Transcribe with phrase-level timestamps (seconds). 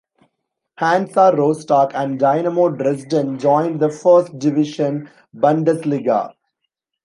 [0.79, 6.33] Hansa Rostock" and "Dynamo Dresden"- joined the first division Bundesliga.